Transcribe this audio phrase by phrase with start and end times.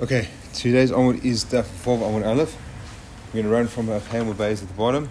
[0.00, 2.56] Okay, today's onward is the fourth onward aleph.
[3.26, 5.10] We're going to run from a camel base at the bottom.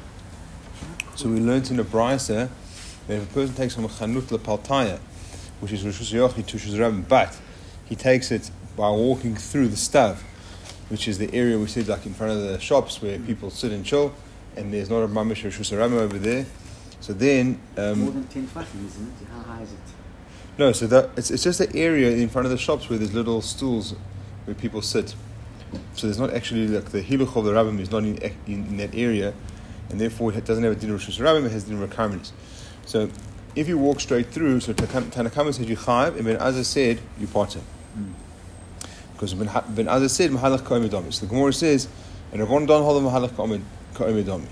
[1.15, 2.49] So we learned in the brisa
[3.05, 4.97] that if a person takes from a chanut lepaltaya,
[5.59, 7.39] which is rishus yochi to shus but
[7.85, 10.15] he takes it by walking through the stav,
[10.87, 13.71] which is the area we see like in front of the shops where people sit
[13.71, 14.11] and chill,
[14.55, 16.47] and there's not a mamish rishus over there.
[16.99, 19.27] So then, um, More than 10 tefachim, isn't it?
[19.31, 19.79] How high is it?
[20.57, 23.13] no, so that it's, it's just the area in front of the shops where there's
[23.13, 23.93] little stools
[24.49, 25.13] where people sit.
[25.93, 28.77] So there's not actually like the hiluch of the rabbim is not in, in, in
[28.77, 29.35] that area,
[29.89, 31.45] and therefore it doesn't have a din of rabbim.
[31.45, 32.31] It has din of.
[32.87, 33.11] So
[33.55, 37.27] if you walk straight through, so Tanakama said you chayiv, and Ben Azai said you
[37.27, 37.59] potter.
[39.13, 41.13] Because Ben, ben Azai said mahalach koimidami.
[41.13, 41.87] So the Gemara says,
[42.31, 43.29] and Rabban don hold mahalach
[43.93, 44.47] koimidami.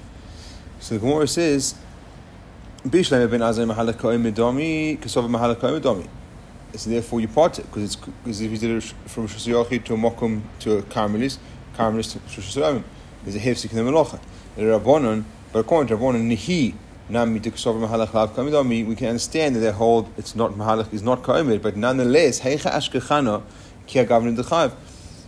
[0.79, 1.73] So the Gemara says,
[2.83, 6.07] Bishlam ben Azza mahalach koimidami, kasov mahalach koimidami.
[6.77, 9.59] So therefore you part it because it's because if you did it from Rosh to
[9.59, 11.39] a Mokum to a Carmelis,
[11.75, 12.83] Carmelis to Rosh
[13.23, 14.19] there's a hefsik in the Melocha.
[14.55, 16.75] The Rabbanon, but according to Rabbanon, Nihi
[17.09, 21.01] Nami to Kasov Mahalach Lav we can understand that they hold it's not Mahalach is
[21.01, 23.41] not Kaimid, but nonetheless Heicha Ashkechana
[23.87, 24.73] Kia Gavrin Dechav.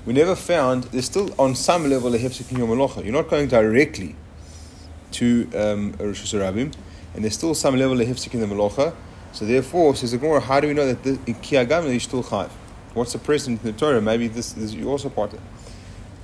[0.06, 3.04] We never found there's still on some level a hefsik in your Melocha.
[3.04, 4.16] You're not going directly
[5.14, 8.94] to um, Rosh and there's still some level of hefsik in the Melocha.
[9.32, 12.24] So therefore, says the Gemara, how do we know that the, in Kiyagam is still
[12.24, 12.50] chayv?
[12.94, 14.02] What's the precedent in the Torah?
[14.02, 15.40] Maybe this, you also part it.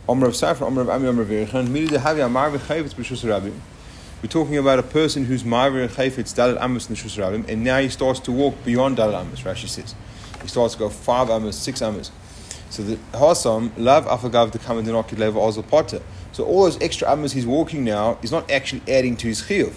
[0.09, 1.72] Omer of Safra, Omer of Ami, Omer of Yerichan.
[4.22, 7.64] We're talking about a person who's Marvir and Chayfetz Dalit Amos the Shus Rabim, and
[7.64, 9.94] now he starts to walk beyond Dalit Amos, Rashi says.
[10.42, 12.12] He starts to go five Amos, six Amos.
[12.69, 16.02] So the Hasam, Lav Afagav the Kamadinokid Lev Ozel Potter.
[16.31, 19.75] So all those extra Amos he's walking now is not actually adding to his Chiyuv,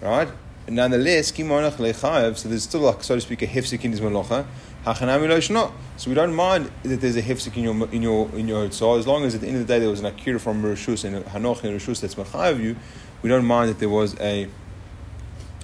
[0.00, 0.28] right?
[0.66, 4.22] Nonetheless, kimonach lechayev, so there's still like so to speak a hefsek in his lo
[4.22, 8.98] So we don't mind that there's a hefsek in your in your in your so
[8.98, 11.04] as long as at the end of the day there was an akira from Rishus
[11.04, 12.76] and Hanoch and Rishus that's machayev you,
[13.20, 14.48] we don't mind that there was a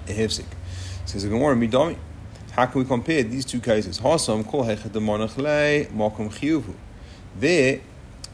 [0.07, 0.45] a hefsek.
[1.05, 1.97] Says the Gemara midami.
[2.51, 3.99] How can we compare these two cases?
[3.99, 6.75] Hasam kol hechet demonach le makom chiyuvu.
[7.39, 7.81] There,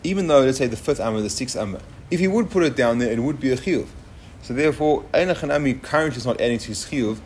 [0.03, 1.80] even though let's say the fifth amma, the sixth amma,
[2.12, 3.88] if he would put it down there, it would be a chiyuv.
[4.42, 7.20] So therefore, Ein Hanami currently is not adding to his chiyuv,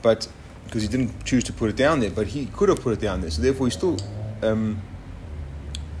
[0.00, 0.28] but
[0.64, 3.00] because he didn't choose to put it down there, but he could have put it
[3.00, 3.30] down there.
[3.30, 3.98] So therefore, he's still
[4.42, 4.80] um,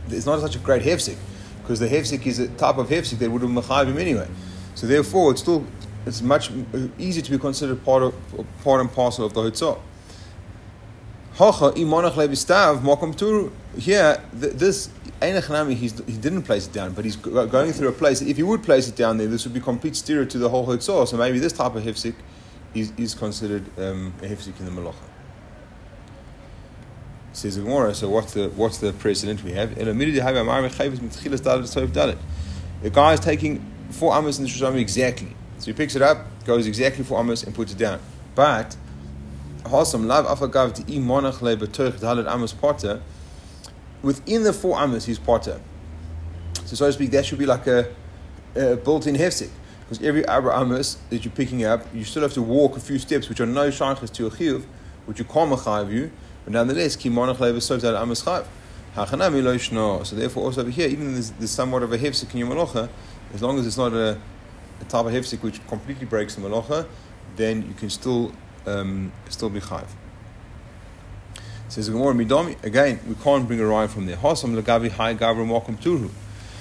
[0.08, 1.16] it's not such a great hefsik
[1.62, 4.28] because the hefsik is a type of hefsik that would have mechayiv him anyway.
[4.74, 5.64] So therefore, it's still
[6.06, 6.50] it's much
[6.98, 8.14] easier to be considered part of
[8.64, 9.78] part and parcel of the hotzah.
[11.34, 13.52] Hacha imonach levistav makom turu.
[13.78, 14.90] Here, this
[15.20, 18.20] Einachnami, he didn't place it down, but he's going through a place.
[18.20, 20.66] If he would place it down there, this would be complete stereo to the whole
[20.66, 21.08] hotzah.
[21.08, 22.14] So maybe this type of hefsik
[22.74, 24.94] is, is considered um, a hefsik in the malacha.
[27.32, 27.94] Says the Gemara.
[27.94, 29.74] So what's the what's the precedent we have?
[29.74, 29.84] The
[32.92, 35.34] guy is taking four amos in the shusham exactly.
[35.58, 38.00] So he picks it up, goes exactly four amos, and puts it down.
[38.34, 38.76] But
[39.64, 43.00] Hasam lav afagav to imonach le betoich dalet amos potter
[44.02, 45.60] within the four amas he's potter.
[46.64, 47.92] So so to speak, that should be like a,
[48.54, 49.50] a built-in hefsek.
[49.80, 52.98] Because every abra amas that you're picking up, you still have to walk a few
[52.98, 54.64] steps, which are no shaykhs to a chiyuv,
[55.06, 56.10] which you can't machayiv you,
[56.44, 58.46] but nonetheless, kimonach le'vesov that amas chayiv.
[58.96, 60.04] Lo yishno.
[60.04, 62.48] So therefore, also over here, even though there's, there's somewhat of a hefsek in your
[62.48, 62.88] malacha,
[63.34, 64.18] as long as it's not a,
[64.80, 66.86] a type of hefsek which completely breaks the malacha,
[67.36, 68.32] then you can still
[68.66, 69.88] um, still be chayiv.
[71.72, 73.00] Says Gemara Midami again.
[73.08, 74.18] We can't bring a rhyme from there.
[74.18, 76.10] Hasam legavi high gavra mokum turhu.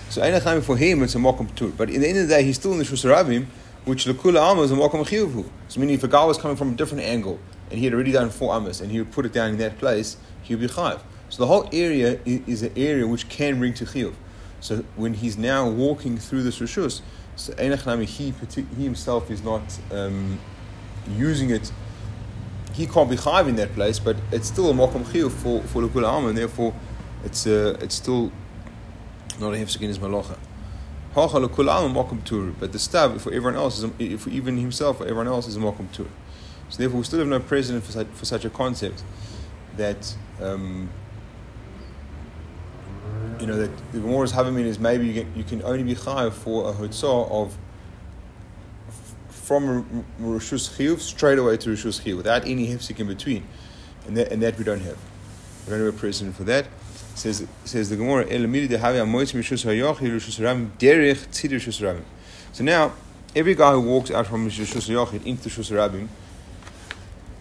[0.08, 1.68] So einachayim for him it's a mokum tur.
[1.68, 3.48] But in the end of the day, he's still in the shusarabim,
[3.84, 5.50] which lekula alma is a mokum chiyuvu.
[5.68, 7.40] So meaning if a guy was coming from a different angle
[7.70, 9.80] and he had already done four amas and he would put it down in that
[9.80, 11.02] place, he would be chayiv.
[11.28, 14.14] So the whole area is an area which can bring to chiyuv.
[14.62, 17.02] So when he's now walking through this rishus,
[17.36, 18.34] so einachnami he
[18.78, 20.40] he himself is not um,
[21.10, 21.70] using it
[22.74, 26.06] he can't be chayiv in that place, but it's still a mokum chiyuv for for
[26.06, 26.74] Am, and therefore
[27.24, 28.32] it's uh, it's still
[29.40, 30.38] not a hefsek in his malacha.
[31.14, 35.04] Hacha lekul mokum tur, but the stav for everyone else is for even himself or
[35.04, 36.08] everyone else is a mokum tur.
[36.70, 39.04] So therefore, we still have no precedent for such, for such a concept
[39.78, 40.16] that.
[40.40, 40.90] Um,
[43.40, 46.32] you know that the Gemara's Havamin is maybe you, get, you can only be chayiv
[46.32, 47.58] for a hotzah of
[49.52, 53.46] from Rishus Chiyuv straight away to Rishus Chiyuv without any hefsik in between.
[54.08, 54.98] And that, and that we don't have.
[55.66, 56.68] We don't have a precedent for that.
[57.16, 58.28] Says says the Gemara,
[62.54, 62.94] So now,
[63.36, 66.08] every guy who walks out from Rishus Yochid into Rishus Rabim,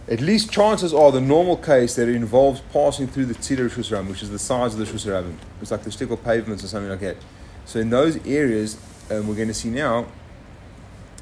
[0.09, 3.93] at least chances are the normal case that it involves passing through the Tzidar Rishus
[3.97, 5.37] Rabim, which is the size of the Rishus Rabim.
[5.63, 7.19] It's like the shtickle pavements or something like that.
[7.67, 8.79] So in those areas,
[9.13, 10.07] um, we're going to see now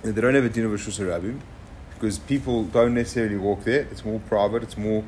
[0.02, 1.40] they don't have a din of Rishus Rabim
[1.94, 3.82] because people don't necessarily walk there.
[3.90, 4.62] It's more private.
[4.62, 5.04] It's more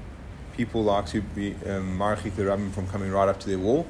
[0.56, 3.87] people like to be um, marchik the Rabim from coming right up to their wall.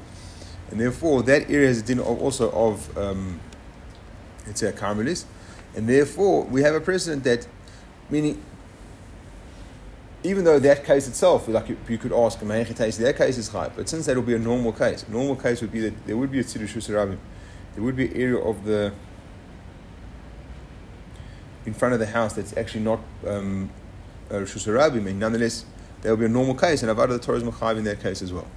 [0.69, 3.39] And therefore, that area has a din also of, um,
[4.53, 5.25] say, a Carmelis.
[5.75, 7.47] And therefore, we have a precedent that,
[8.09, 8.41] meaning,
[10.23, 13.89] even though that case itself, like you, you could ask, that case is high, but
[13.89, 16.39] since that will be a normal case, normal case would be that there would be
[16.39, 17.17] a Tzidu Shusarabim,
[17.73, 18.93] there would be an area of the,
[21.65, 23.69] in front of the house that's actually not um,
[24.29, 25.65] a Shusarabim, nonetheless,
[26.01, 28.21] there will be a normal case, and Avada the Torah is Machav in that case
[28.21, 28.47] as well.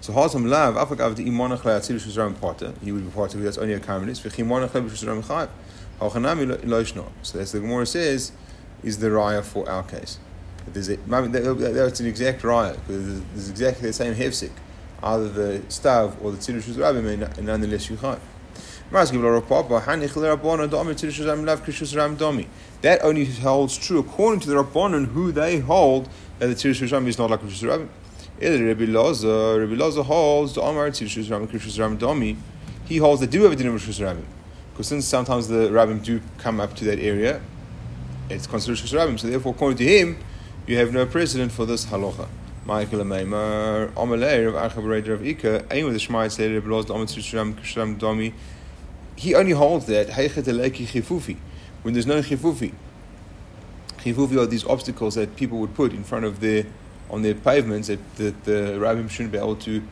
[0.00, 3.58] So Hasam Lav, Afagav the Imonach Le'atzir Shusarabim Potter, he would be part of that's
[3.58, 5.48] only a Karmelis, V'chimonach Le'atzir Shusarabim Chav,
[6.00, 7.08] Hachanami Loishno.
[7.22, 8.32] So that's the Gemara says,
[8.82, 10.18] is the raya for our case.
[10.66, 14.52] There's that's an exact raya because there's exactly the same hefsik,
[15.02, 18.20] either the stav or the tziddush rabim, and nonetheless you chayv.
[18.92, 19.10] That
[23.02, 27.16] only holds true according to the Rabbanon, who they hold that the Tzirish Rabim is
[27.16, 27.88] not like Rishus Rabim.
[28.38, 32.36] Rabbi Loza, Rabbi Loza holds the Amar Tzirish Rabim, Rishus Rabim Domi.
[32.84, 33.98] He holds that do have a din of Rishus.
[34.72, 37.40] Because since sometimes the Rabbim do come up to that area,
[38.28, 39.18] it's considered Rishus Rabim.
[39.18, 40.18] So therefore, according to him,
[40.66, 42.28] you have no precedent for this halacha.
[42.66, 45.98] Michael Amalei, Rav Rav Ika, aim the
[46.28, 48.34] Seder, Rabbi Loza, Domi.
[49.16, 51.36] He only holds that Heichet Eleki Chifufi,
[51.82, 52.72] when there's no Chifufi.
[53.98, 56.66] Chifufi are these obstacles that people would put in front of their
[57.10, 59.82] on their pavements that, that the rabbim shouldn't be able to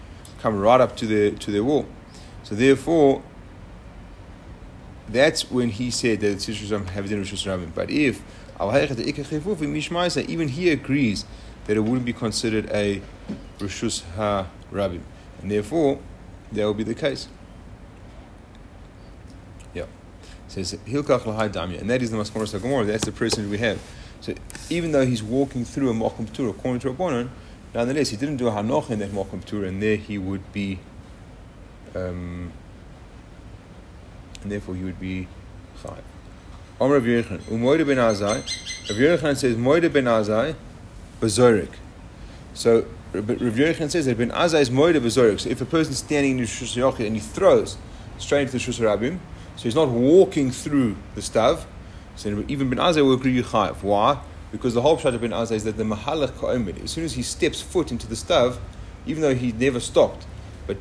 [0.41, 1.87] come right up to their to their wall.
[2.43, 3.23] So therefore,
[5.09, 7.75] that's when he said that the Tzishusam have din Rishus Rabbim.
[7.75, 8.23] But if
[10.29, 11.25] even he agrees
[11.67, 13.01] that it wouldn't be considered a
[13.59, 15.03] Rishus Ha Rabbim.
[15.41, 15.99] And therefore,
[16.53, 17.29] that will be the case.
[19.73, 19.85] Yeah.
[19.85, 19.89] It
[20.51, 22.85] says Hilkach Lahai Damya, and that is the Maskoros Gemara.
[22.85, 23.81] That's the person we have.
[24.21, 24.35] So
[24.69, 27.29] even though he's walking through a Mokum Tur according to Rabbanon,
[27.73, 30.81] nonetheless he didn't do a Hanoch in that Mokum Tur, and there he would be,
[31.95, 32.53] um,
[34.43, 35.29] and therefore he would be
[35.83, 36.03] Chayiv.
[36.81, 38.41] Amr Rav Yechon, Umoide ben Azai,
[38.91, 40.57] Rav Yechon says Moide ben Azai,
[41.21, 41.71] Bazorik.
[42.55, 45.41] So Rav Yechon says that Ben Azai is Moide Bazorik.
[45.41, 47.77] So if a person's standing in the Shus Yochid and he throws
[48.19, 49.21] straight into the Shus Rabim,
[49.61, 51.65] so he's not walking through the stav,
[52.17, 53.83] so even Ben Azai will agree Chayiv.
[53.83, 54.19] Why?
[54.51, 57.13] Because the whole pshat of Ben Azai is that the Mahalach Ka'omid, as soon as
[57.13, 58.57] he steps foot into the stav,
[59.05, 60.27] even though he never stopped,
[60.67, 60.79] but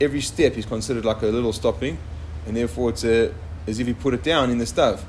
[0.00, 1.98] every step is considered like a little stopping,
[2.46, 3.34] and therefore it's a,
[3.66, 5.00] as if he put it down in the stav.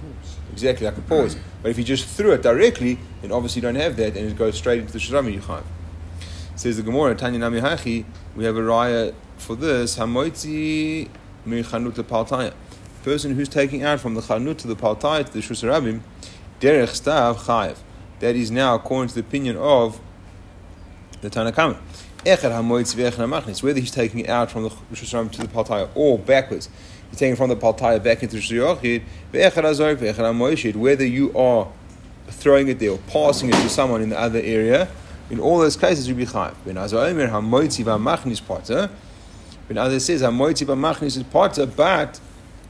[0.52, 1.38] Exactly, like a pause.
[1.62, 4.36] But if he just threw it directly, then obviously you don't have that, and it
[4.36, 5.66] goes straight into the Shirami Yuchayiv.
[6.56, 8.06] Says the Gemara, Tanya Nami Hachi,
[8.36, 11.10] we have a raya for this, Hamoitzi
[11.46, 12.54] Mirchanut Paltaya
[13.04, 16.02] person who's taking out from the chanut to the paltai to the shusarabim,
[16.60, 17.78] derech stav chayev.
[18.20, 20.00] That is now according to the opinion of
[21.22, 21.78] the Tanakama.
[23.62, 26.70] Whether he's taking it out from the shusarabim to the paltai or backwards,
[27.10, 29.04] he's taking from the paltai back into the shusarabim.
[30.76, 31.68] Whether you are
[32.28, 34.88] throwing it there or passing it to someone in the other area,
[35.30, 36.56] in all those cases you be chayev.
[36.66, 38.90] Ben Azai hamoitzi v'amachnis parta.
[39.68, 42.20] Ben Azai says hamoitzi v'amachnis is parta, but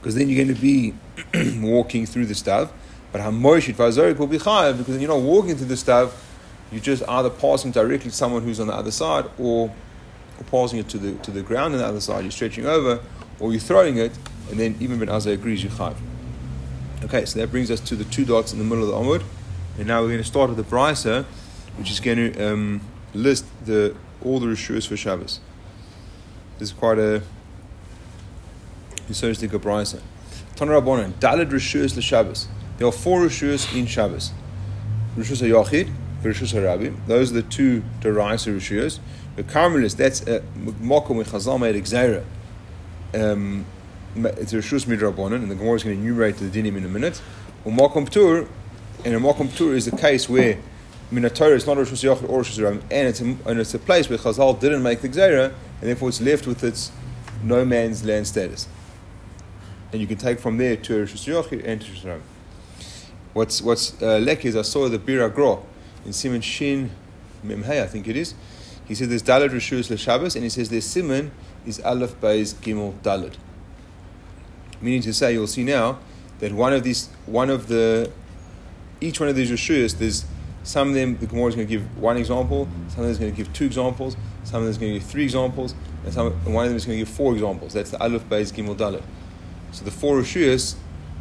[0.04, 0.92] because then you're going to be
[1.66, 2.70] walking through the stuff.
[3.10, 6.30] But Hamoshit Vazorik will be chayav because you're not walking through the stuff,
[6.70, 9.72] you're just either passing directly to someone who's on the other side or,
[10.38, 12.20] or passing it to the, to the ground on the other side.
[12.20, 13.00] You're stretching over
[13.40, 14.12] or you're throwing it,
[14.50, 15.96] and then even Ben Azai agrees, you chayav.
[17.04, 19.24] Okay, so that brings us to the two dots in the middle of the Amud.
[19.78, 21.24] And now we're going to start with the Brisa,
[21.78, 22.82] which is going to um,
[23.14, 25.40] list the all the Rishus for Shabbos.
[26.58, 27.22] This is quite a
[29.12, 30.00] so is the Gabraisa.
[30.56, 32.48] Tana Rabbanan, Dalid Rishus Shabbos.
[32.78, 34.32] There are four Rishus in Shabbos.
[35.16, 35.92] Rishus HaYachid,
[36.22, 37.06] Rishus HaRabim.
[37.06, 38.98] Those are the two Deraisa Rishus.
[39.36, 40.40] The Carmelis, that's a
[40.80, 42.24] Mokum with Chazal made Exera.
[43.12, 43.66] Um,
[44.16, 46.88] it's a Rishus Midrabanan, and the Gemara is going to enumerate the dinim in a
[46.88, 47.20] minute.
[47.66, 48.48] Mokum Tur,
[49.04, 50.58] and a Mokum Tur is the case where
[51.12, 53.78] Minatorah is not a Rishus Yachid or Rishus HaRabim, and it's, a, and it's a
[53.78, 55.46] place where Chazal didn't make the Exera,
[55.80, 56.90] and therefore it's left with its
[57.42, 58.66] no man's land status
[59.94, 62.20] and you can take from there to Rishus Yochid and to Rishus
[63.32, 65.64] What's what's uh, lek is I saw the Bira Gro
[66.04, 66.90] in Simon Shin
[67.46, 68.34] Memhei, I think it is.
[68.86, 71.30] He says there's Dalad Rishus LeShabbos, and he says there's Simon
[71.64, 73.34] is Aleph Beis Gimel Dalad.
[74.80, 76.00] Meaning to say, you'll see now
[76.40, 78.10] that one of these, one of the,
[79.00, 80.24] each one of these Rishus, there's
[80.64, 83.18] Some of them, the Gemara is going to give one example, some of them is
[83.18, 85.74] going to give two examples, some of them is going to give three examples,
[86.04, 87.74] and, some, and one of them is going to give four examples.
[87.74, 89.02] That's the Aleph, Beis, Gimel, Dalet.
[89.74, 90.76] So the four Rishuyas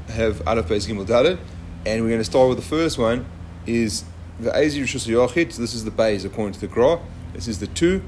[0.10, 1.40] have Aleph, Beis, Gimel, Dalet,
[1.88, 3.26] and we're going to start with the first one,
[3.66, 4.06] is
[4.40, 5.54] the Ezi Rishus Yochid.
[5.54, 7.00] So this is the Beis according to the Gra.
[7.34, 8.04] This is the two.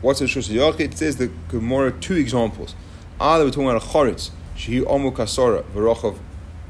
[0.00, 0.80] What's Rishus Yochid?
[0.80, 2.74] It says the Gemara two examples.
[3.20, 6.16] Either we're talking about a Choritz, Shehi Omu Kasora, Verochav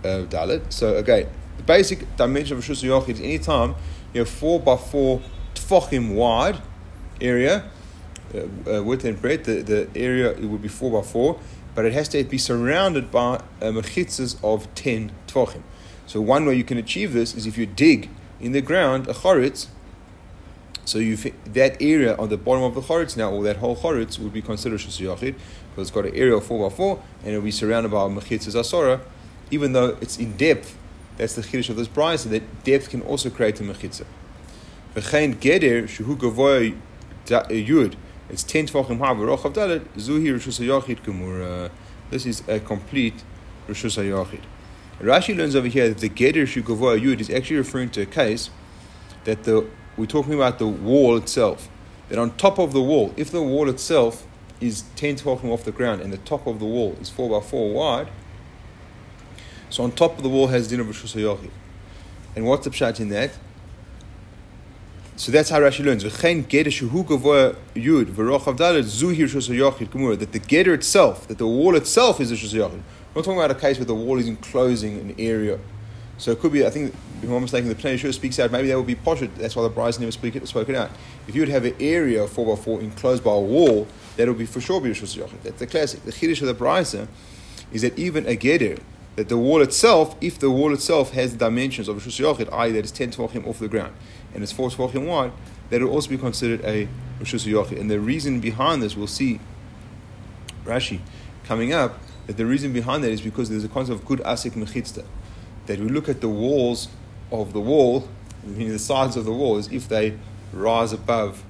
[0.05, 0.71] uh, Dalet.
[0.71, 1.27] So again,
[1.57, 3.77] the basic dimension of Rishus Yochid is any time
[4.13, 5.23] you have four by four
[5.55, 6.61] tfachim wide
[7.19, 7.65] area,
[8.35, 8.41] uh,
[8.71, 11.41] uh, width and breadth, the, the area it would be four by four,
[11.75, 15.63] but it has to be surrounded by uh, mechitzas of ten tfachim.
[16.07, 18.11] So one way you can achieve this is if you dig
[18.41, 19.69] in the ground a choritz.
[20.85, 24.19] So you that area on the bottom of the choritz now, or that whole choritz
[24.19, 25.35] would be considered shus yachid
[25.71, 28.09] because it's got an area of four by four, and it'll be surrounded by a
[28.09, 29.01] mechitzas asora,
[29.51, 30.77] even though it's in depth.
[31.17, 34.07] That's the chiddush of this price, and that depth can also create a mechitza.
[34.95, 35.87] V'chein geder
[36.17, 36.77] gavoy
[37.27, 37.95] yud.
[38.31, 39.15] It's ten tvachim high.
[39.15, 41.67] V'rochav dalet zuhi rishus yachid gemura.
[41.67, 41.69] Uh,
[42.11, 43.25] this is a complete
[43.69, 44.43] rishus yachid.
[45.01, 48.51] Rashi learns over here that the Geder Shukavoa Yud is actually referring to a case
[49.25, 51.69] that the we're talking about the wall itself.
[52.09, 54.27] That on top of the wall, if the wall itself
[54.61, 57.45] is 10 12 off the ground and the top of the wall is 4 by
[57.45, 58.09] 4 wide,
[59.71, 61.51] so on top of the wall has din of Rishus
[62.37, 63.31] And what's the pshat in that?
[65.21, 66.03] So that's how Rashi learns.
[66.03, 66.13] That
[70.33, 73.55] the geder itself, that the wall itself is a shus we're not talking about a
[73.55, 75.59] case where the wall is enclosing an area.
[76.17, 78.69] So it could be, I think, if I'm mistaken, the Pnei Yeshua speaks out, maybe
[78.69, 80.91] that would be poshut, that's why the Bryce never speak it, spoke it out.
[81.29, 83.87] If you would have an area 4 by 4 enclosed by a wall,
[84.17, 85.43] that would be for sure be Rishus Yochid.
[85.43, 86.03] That's the classic.
[86.03, 86.97] The Chiddush of the Bryce
[87.75, 88.81] is that even a Geder,
[89.17, 92.73] that the wall itself, if the wall itself has the dimensions of Rishus Yochid, i.e.,
[92.73, 93.93] that is 10 Tvachim off the ground,
[94.35, 95.33] and it's 4 Tvachim wide,
[95.71, 96.89] that will also be considered a
[97.21, 97.81] Rishus Yochid.
[97.81, 99.41] And the reason behind this, we'll see
[100.65, 101.01] Rashi
[101.45, 104.53] coming up, that the reason behind that is because there's a concept of good asik
[104.53, 105.05] mechitzta.
[105.67, 106.89] That we look at the walls
[107.33, 108.09] of the wall,
[108.45, 110.17] meaning the sides of the wall, as if they
[110.53, 111.45] rise above,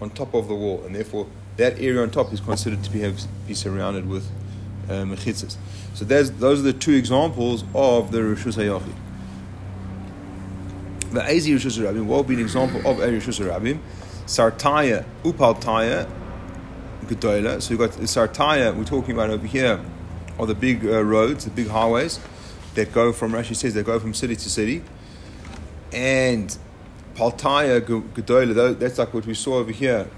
[0.00, 3.00] on top of the wall, and therefore that area on top is considered to be,
[3.00, 4.26] have, be surrounded with
[4.88, 5.56] uh, mechitzas.
[5.94, 8.94] So those are the two examples of the Rishus HaYachid.
[11.12, 13.78] The Ezi Rishus HaRabim, what would be an example of a Rishus HaRabim?
[14.24, 16.10] Sartaya, Upaltaya,
[17.04, 17.60] Gedola.
[17.60, 19.78] So you've got Sartaya, we're talking about over here,
[20.38, 22.18] are the big uh, roads, the big highways
[22.76, 24.82] that go from, Rashi says, they go from city to city.
[25.92, 26.56] And
[27.14, 30.08] Paltaya Gedola, that's like what we saw over here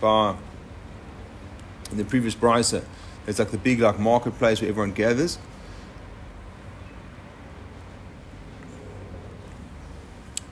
[0.00, 0.36] by,
[1.90, 2.84] in the previous brisa.
[3.26, 5.36] It's like the big like marketplace where everyone gathers.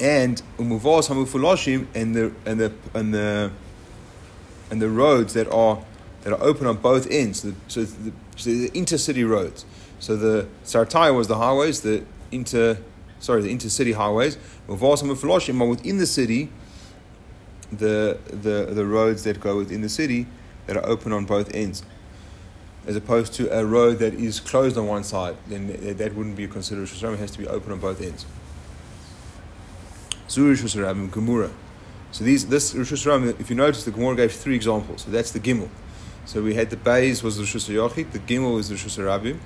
[0.02, 3.52] And umuvos hamufuloshim and the and the and the
[4.71, 5.82] and the roads that are
[6.23, 7.42] that are open on both ends.
[7.42, 9.64] So, so the, so the intercity roads.
[9.99, 12.78] So the Sartaya was the highways, the inter,
[13.21, 14.37] sorry, the intercity highways.
[14.66, 16.49] But within the city,
[17.71, 20.26] the, the, the roads that go within the city
[20.66, 21.85] that are open on both ends.
[22.87, 26.49] As opposed to a road that is closed on one side, then that wouldn't be
[26.49, 28.26] considered it has to be open on both ends.
[30.32, 31.50] Zurish Shusram, Gemura.
[32.10, 35.02] So these, this Rosh if you notice, the Gemara gave three examples.
[35.02, 35.68] So that's the Gimel.
[36.24, 39.38] So we had the Beis was the Rishus Yochid, the Gimel was the Rishus Rabim,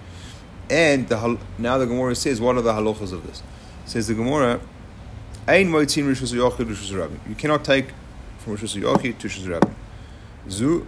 [0.71, 3.43] and the, now the Gemara says what are the halachas of this?
[3.85, 4.61] It says the Gemara,
[5.49, 7.19] Ein Moitzin Rishus Yochid Rishus Rabim.
[7.29, 7.87] You cannot take
[8.39, 9.75] from Rishus Yochid to Rishus Rabim.
[10.49, 10.87] Zu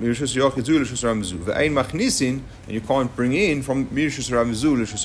[0.00, 1.38] Mirishus Yochid Zu Rishus Rabim Zu.
[1.38, 5.04] Ve'ein Machnisin, and you can't bring in from Mirishus Rabim Zu Rishus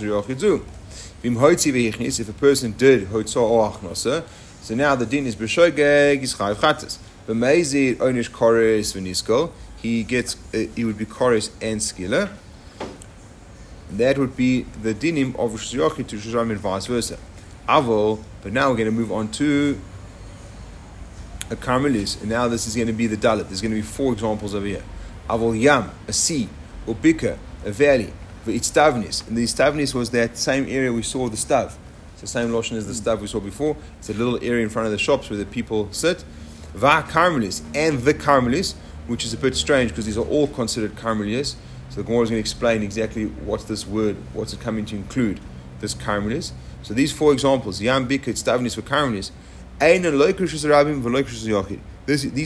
[1.23, 4.23] If a person did Hoitza or Achnosa,
[4.61, 6.97] so now the din is B'shogeg, is Chayiv Chatas.
[7.27, 9.51] B'meizir Onish Kores V'nisko,
[9.81, 12.29] he gets uh, he would be chorus and skila.
[13.91, 17.19] That would be the dinim of Rosh to Shusram and vice versa.
[17.67, 19.79] Avol, but now we're going to move on to
[21.51, 23.47] a Carmelis, and now this is going to be the Dalit.
[23.47, 24.83] There's going to be four examples over here.
[25.29, 26.49] Avol Yam, a sea,
[26.87, 28.11] Ubika, a valley,
[28.45, 29.27] Istavnis.
[29.27, 31.73] And the Istavnis was that same area we saw the Stav.
[32.13, 33.77] It's the same lotion as the Stav we saw before.
[33.99, 36.23] It's a little area in front of the shops where the people sit.
[36.73, 38.75] Va Carmelis, and the Carmelis
[39.07, 41.55] which is a bit strange because these are all considered Carmelias.
[41.89, 44.95] So the Gemara is going to explain exactly what's this word, what's it coming to
[44.95, 45.41] include,
[45.81, 46.53] this Carmelias.
[46.83, 49.31] So these four examples, Yam Bikit, Stavnis for Carmelias,
[49.79, 50.05] these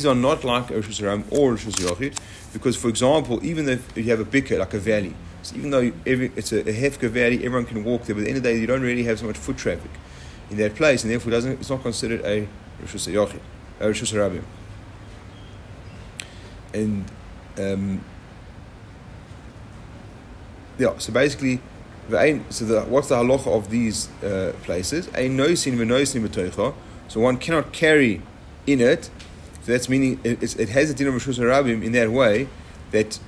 [0.05, 2.11] are not like Rosh Hashanah or Rosh
[2.53, 5.13] because, for example, even if you have a biker, like a valley,
[5.45, 8.25] so even though every, it's a, a hefka valley, everyone can walk there, but at
[8.25, 9.91] the end of the day, you don't really have so much foot traffic.
[10.49, 12.47] in that place, and therefore doesn't, it's not considered a
[12.81, 13.39] Rishus Yochid,
[13.79, 14.43] a Rishus Rabim.
[16.73, 17.05] And
[17.57, 18.03] um,
[20.77, 21.61] yeah, so basically,
[22.09, 25.07] so the, what's the halacha of these uh, places?
[25.15, 26.73] Ein noisin v'noisin.
[27.07, 28.21] So one cannot carry
[28.67, 29.09] in it.
[29.63, 32.47] So that's meaning it, it has a din of Rishus Rabim in that way
[32.91, 33.19] that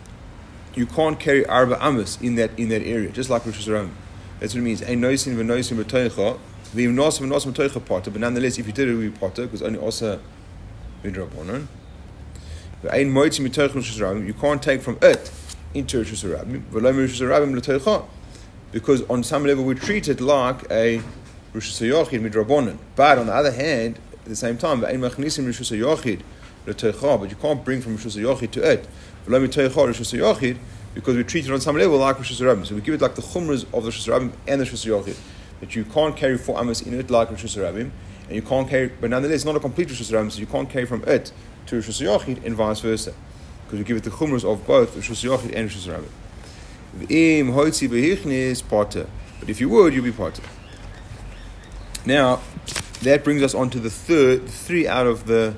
[0.75, 3.91] you can't carry arba amos in that in that area, just like Rishus Rabim.
[4.39, 4.83] That's what it means.
[4.83, 6.39] Ein noisin v'noisin b'toicha.
[6.75, 8.11] V'im nos v'nos b'toicha potter.
[8.11, 10.19] But nonetheless, if you did it, be potter because only also
[11.03, 11.67] midrabanon.
[12.91, 14.27] Ein moitzim mitoich Rishus Rabim.
[14.27, 15.31] You can't take from it
[15.73, 16.61] into Rishus Rabim.
[16.71, 18.05] V'lo Rishus Rabim l'toicha.
[18.71, 21.01] Because on some level we treat it like a
[21.53, 22.77] Rishus Yochid midrabanon.
[22.95, 26.21] But on the other hand, at the same time, ein machnisim Yochid
[26.67, 27.19] l'toicha.
[27.19, 28.87] But you can't bring from Rishus Yochid to it.
[29.27, 30.57] V'lo mitoicha Rishus Yochid.
[30.93, 32.65] Because we treat it on some level like Rishus Rabim.
[32.65, 35.17] So we give it like the chumras of the Rishus Rabim and the Rishus Yochid.
[35.59, 37.91] That you can't carry four amas in it like Rishus Rabim.
[38.27, 40.69] And you can't carry, but nonetheless, it's not a complete Rishus Rabim, so you can't
[40.69, 41.31] carry from it
[41.67, 43.13] to Rishus Yochid and vice versa.
[43.65, 45.69] Because we give it the chumras of both Rishus Yochid and
[46.99, 49.07] behichnis potter.
[49.39, 50.43] But if you would, you'd be potter.
[52.05, 52.41] Now,
[53.01, 55.55] that brings us on to the third, three out of the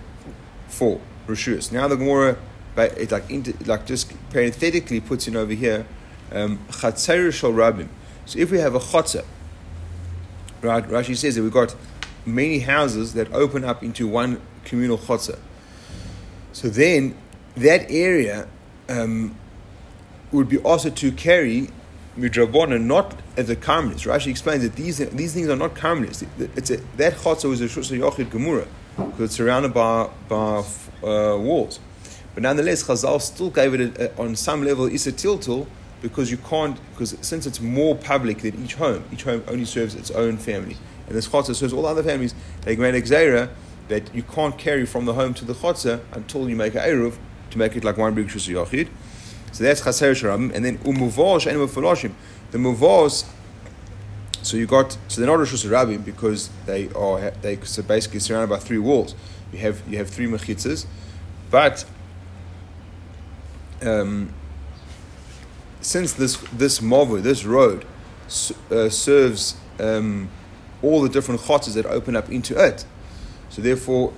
[0.67, 1.71] four Rishus.
[1.71, 2.37] Now the Gemara,
[2.75, 5.85] ba- it like, inter, like just parenthetically puts in over here,
[6.31, 7.87] um, Chatzer shal Rabim.
[8.25, 9.25] So if we have a Chatzer,
[10.61, 11.75] right, Rashi says that we've got
[12.25, 15.39] many houses that open up into one communal Chatzer.
[16.53, 17.15] So then,
[17.55, 18.47] that area
[18.87, 19.35] um,
[20.31, 21.69] would be also to carry
[22.17, 24.05] midrabona, not as a karmelis.
[24.05, 26.25] Rashi explains that these these things are not karmelis.
[26.55, 30.63] It's a, that chotzer was a shusha yochid gemura because it's surrounded by by
[31.03, 31.79] uh, walls.
[32.33, 35.67] But nonetheless, Chazal still gave it a, a, on some level is a tiltul
[36.01, 39.95] because you can't because since it's more public than each home, each home only serves
[39.95, 42.33] its own family, and this chotzer serves all other families.
[42.61, 43.49] They made a gzeira
[43.89, 47.17] that you can't carry from the home to the chotzer until you make a eruv
[47.51, 48.87] to make it like one big shus yochid.
[49.51, 52.13] So that's chaser sharabim, and then umuvos and umufaloshim.
[52.51, 53.25] The muvos,
[54.41, 58.49] so you got so they're not rishus rabim because they are they so basically surrounded
[58.49, 59.15] by three walls.
[59.51, 60.85] You have you have three mechitzas,
[61.49, 61.85] but
[63.81, 64.33] um,
[65.81, 67.85] since this this mavu this road
[68.71, 70.29] uh, serves um,
[70.81, 72.85] all the different chotzes that open up into it,
[73.49, 74.13] so therefore.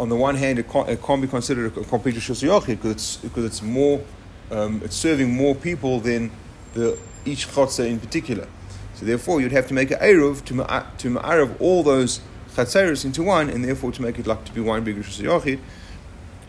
[0.00, 2.90] On the one hand, it can't, it can't be considered a complete rishus yochid because
[2.90, 4.02] it's because it's more
[4.50, 6.30] um, it's serving more people than
[6.74, 8.48] the each chatzah in particular.
[8.94, 10.54] So therefore, you'd have to make an eruv to
[10.98, 12.20] to ma'arav all those
[12.54, 15.60] chatzeros into one, and therefore to make it like to be one big rishus yochid.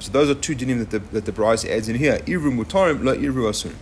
[0.04, 2.20] So those are two dinim that the that the Bryce adds in here.
[2.26, 3.74] Iru mutarim la iru asun.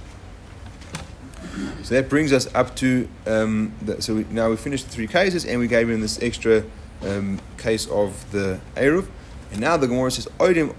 [1.83, 5.45] So that brings us up to um, the, so we, now we finished three cases,
[5.45, 6.63] and we gave him this extra
[7.01, 9.07] um, case of the eruv,
[9.51, 10.75] and now the Gemara says Odem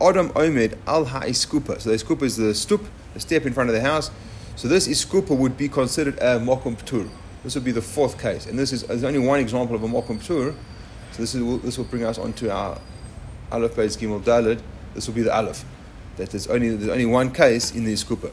[0.00, 1.78] Adam Omed al ha'iskupa.
[1.78, 2.82] So the iskupa is the stup,
[3.12, 4.10] the step in front of the house.
[4.56, 7.10] So this iskupa would be considered a mokum ptur.
[7.44, 9.88] This would be the fourth case, and this is there's only one example of a
[9.88, 10.54] mokum ptur.
[11.12, 12.80] So this is this will bring us onto our
[13.52, 14.62] aleph base gimel dalid.
[14.96, 15.64] This will be the aleph.
[16.16, 18.32] That there's only there's only one case in the iskupa.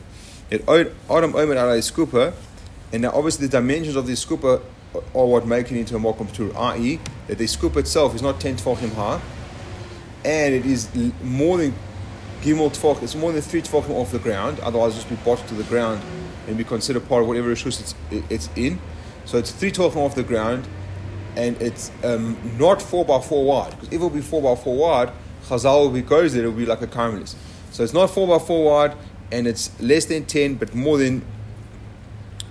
[0.50, 2.34] It Adam Omed al ha'iskupa,
[2.92, 4.62] and now obviously the dimensions of the iskupa
[4.96, 6.56] are what make it into a mokum ptur.
[6.56, 9.22] I.e., that the iskupa itself is not ten tefachim high
[10.26, 10.90] and it is
[11.22, 11.74] more than
[12.42, 14.60] gimel tefach, it's more than three tefachim off the ground.
[14.60, 16.02] Otherwise, just be botched to the ground
[16.48, 18.80] and be considered part of whatever it's, it's in.
[19.26, 20.68] So it's three tefachim off the ground,
[21.36, 23.72] and it's um, not four by four wide.
[23.72, 25.12] Because if it will be four by four wide,
[25.48, 26.46] Chazal will be goes there.
[26.46, 27.36] It will be like a Carmelis.
[27.72, 28.96] So it's not four by four wide,
[29.32, 31.24] and it's less than ten, but more than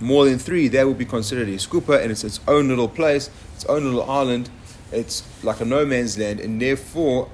[0.00, 0.68] more than three.
[0.68, 4.08] That will be considered a scooper, and it's its own little place, its own little
[4.10, 4.50] island
[4.92, 7.28] it's like a no man's land, and therefore,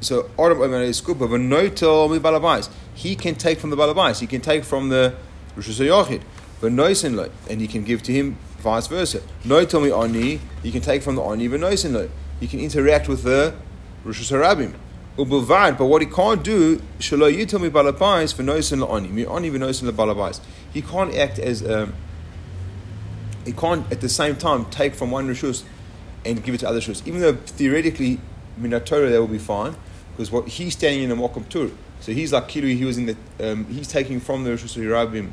[0.00, 2.70] so Adam Skupa, but no tell me balabais.
[2.94, 4.20] He can take from the balabais.
[4.20, 5.14] He can take from the
[5.56, 6.22] Hashanah,
[6.60, 9.20] but no and he can give to him vice versa.
[9.44, 10.40] No tell me oni.
[10.62, 12.08] He can take from the oni, but no
[12.40, 13.54] He can interact with the
[14.04, 14.32] Rosh
[15.16, 19.26] But what he can't do, shalo you tell me balabais for noisin la oni, mi
[19.26, 20.40] oni v'noisin la balabais.
[20.72, 21.94] He can't act as um,
[23.44, 25.64] he can't at the same time take from one rishus
[26.24, 27.06] and give it to other shus.
[27.06, 28.20] Even though theoretically,
[28.58, 29.76] Minatora that will be fine,
[30.12, 31.70] because what he's standing in a Mokum Tur.
[32.00, 35.30] So he's like Kilu, he was in the, um, he's taking from the Rosh Hashanah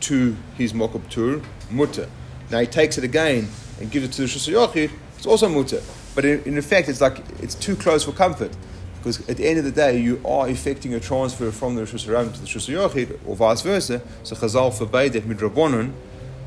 [0.00, 2.08] to his Mokum Tur, Mutter.
[2.50, 3.48] Now he takes it again
[3.80, 5.82] and gives it to the Rosh Hashanah, it's also Mutter.
[6.14, 8.52] But in, in effect, it's like, it's too close for comfort.
[8.98, 11.92] Because at the end of the day, you are effecting a transfer from the Rosh
[11.92, 14.00] Hashanah to the Rosh Hashanah, or vice versa.
[14.22, 15.92] So Chazal forbade that Midrabonon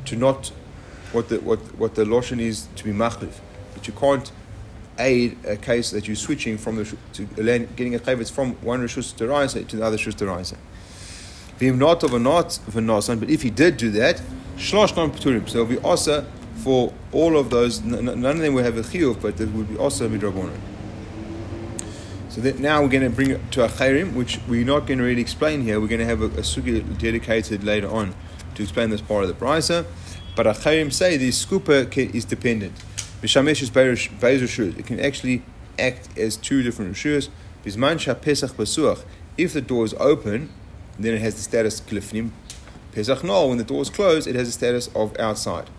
[0.06, 0.52] to not
[1.12, 3.40] what the what what the lotion is to be machlif
[3.74, 4.32] But you can't
[5.00, 8.82] aid a case that you're switching from the to a getting a chayvetz from one
[8.82, 10.58] rishus deraisa to the other rishus deraisa.
[11.60, 14.22] V'im not of a not of v'nasan, but if he did do that,
[14.58, 15.48] shlosh non pturim.
[15.48, 16.26] So it'll also
[16.58, 17.82] for all of those.
[17.82, 20.60] None of them will have a chiyuv, but it would be also midrabanan.
[22.30, 25.00] So that now we're going to bring it to a chayrim, which we're not going
[25.00, 25.80] to really explain here.
[25.80, 28.14] We're going to have a, a sugi dedicated later on
[28.56, 29.86] to explain this part of the brisa.
[30.36, 32.76] But a chayrim say the scooper is dependent.
[33.22, 34.78] Bishamesh is beis.
[34.78, 35.42] It can actually
[35.80, 37.30] act as two different rishus.
[37.66, 39.04] Bisman pesach basuach.
[39.38, 40.50] If the door is open,
[41.00, 42.30] then it has the status klifnim.
[42.92, 43.48] Pesach no.
[43.48, 45.70] When the door is closed, it has the status of outside.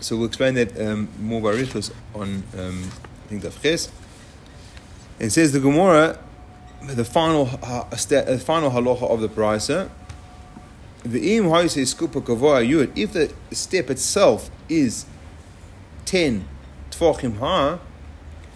[0.00, 2.90] So we'll explain that um, more by Rishus on um,
[3.24, 3.90] I think the
[5.18, 6.18] It says the Gemara,
[6.82, 9.90] the final uh, uh, final halacha of the brisa.
[11.04, 12.96] The im says skupa kavoa yud.
[12.96, 15.04] If the step itself is
[16.04, 16.46] ten
[16.90, 17.78] tfachim high,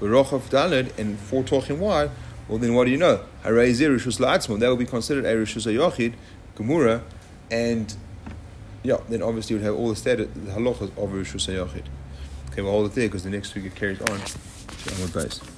[0.00, 2.10] v'rochav daled and four tfachim wide,
[2.48, 3.24] well then what do you know?
[3.42, 4.58] Harei zeh rishus la'atzmo.
[4.60, 6.14] That will be considered a rishus yochid
[6.56, 7.02] gemura,
[7.50, 7.94] and
[8.82, 11.84] yeah, then obviously you would have all the status, the halachas of rishus yochid.
[12.50, 15.51] Okay, we'll hold it there because the next week it carries on to.